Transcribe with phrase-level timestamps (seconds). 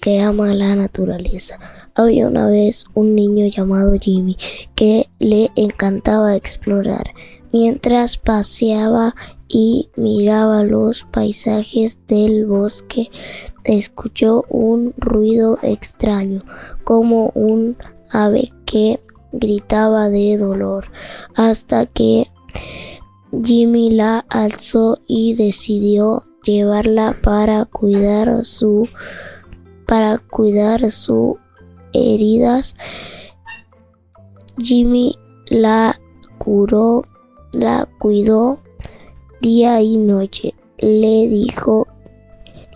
[0.00, 1.58] que ama la naturaleza.
[1.94, 4.36] Había una vez un niño llamado Jimmy
[4.74, 7.12] que le encantaba explorar.
[7.52, 9.14] Mientras paseaba
[9.48, 13.10] y miraba los paisajes del bosque,
[13.64, 16.44] escuchó un ruido extraño,
[16.84, 17.76] como un
[18.10, 19.00] ave que
[19.32, 20.90] gritaba de dolor,
[21.34, 22.30] hasta que
[23.42, 28.88] Jimmy la alzó y decidió llevarla para cuidar su
[29.86, 31.36] para cuidar sus
[31.92, 32.76] heridas.
[34.58, 35.16] Jimmy
[35.46, 35.98] la
[36.38, 37.04] curó,
[37.52, 38.60] la cuidó
[39.40, 40.54] día y noche.
[40.78, 41.86] Le dijo,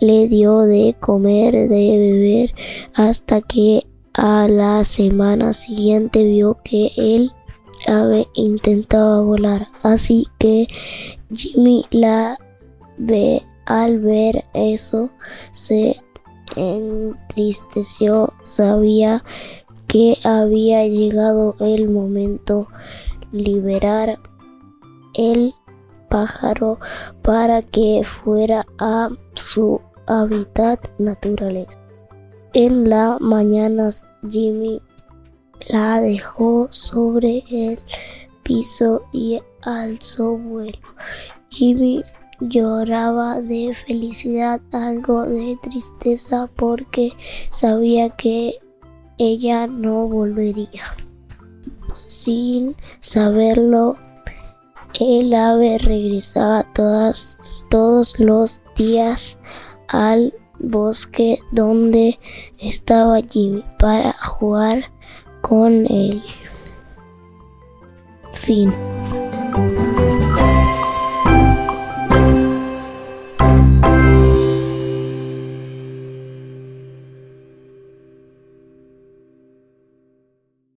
[0.00, 2.54] le dio de comer, de beber,
[2.94, 7.30] hasta que a la semana siguiente vio que el
[7.86, 9.68] ave intentaba volar.
[9.82, 10.66] Así que
[11.32, 12.38] Jimmy la
[12.98, 15.10] ve al ver eso
[15.52, 15.96] se
[16.56, 19.24] entristeció, sabía
[19.86, 22.68] que había llegado el momento
[23.30, 24.18] liberar
[25.14, 25.54] el
[26.08, 26.78] pájaro
[27.22, 31.66] para que fuera a su hábitat natural.
[32.54, 33.88] En la mañana
[34.28, 34.80] Jimmy
[35.68, 37.78] la dejó sobre el
[38.42, 40.78] piso y alzó vuelo.
[41.48, 42.02] Jimmy
[42.48, 47.12] lloraba de felicidad, algo de tristeza porque
[47.50, 48.54] sabía que
[49.18, 50.96] ella no volvería.
[52.06, 53.96] Sin saberlo,
[54.98, 59.38] el ave regresaba todos los días
[59.88, 62.18] al bosque donde
[62.58, 64.90] estaba Jimmy para jugar
[65.40, 66.22] con él.
[68.32, 68.72] Fin.